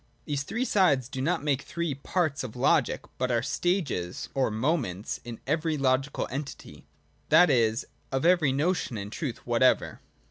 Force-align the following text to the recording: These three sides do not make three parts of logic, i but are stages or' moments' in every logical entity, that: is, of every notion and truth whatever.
These 0.25 0.41
three 0.41 0.65
sides 0.65 1.07
do 1.07 1.21
not 1.21 1.43
make 1.43 1.61
three 1.61 1.93
parts 1.93 2.43
of 2.43 2.55
logic, 2.55 3.01
i 3.05 3.07
but 3.19 3.29
are 3.29 3.43
stages 3.43 4.29
or' 4.33 4.49
moments' 4.67 5.19
in 5.23 5.39
every 5.45 5.77
logical 5.77 6.27
entity, 6.31 6.87
that: 7.29 7.51
is, 7.51 7.85
of 8.11 8.25
every 8.25 8.51
notion 8.51 8.97
and 8.97 9.11
truth 9.11 9.45
whatever. 9.45 10.01